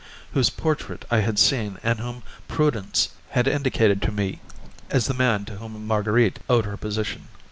whose 0.33 0.49
portrait 0.49 1.05
I 1.11 1.19
had 1.19 1.37
seen 1.37 1.77
and 1.83 1.99
whom 1.99 2.23
Prudence 2.47 3.09
had 3.29 3.47
indicated 3.47 4.01
to 4.01 4.11
me 4.11 4.41
as 4.89 5.05
the 5.05 5.13
man 5.13 5.45
to 5.45 5.57
whom 5.57 5.85
Marguerite 5.85 6.39
owed 6.49 6.65
her 6.65 6.75
position. 6.75 7.27